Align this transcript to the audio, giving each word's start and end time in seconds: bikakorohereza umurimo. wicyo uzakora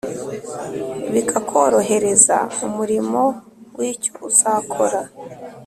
bikakorohereza 1.13 2.37
umurimo. 2.67 3.23
wicyo 3.77 4.11
uzakora 4.27 4.99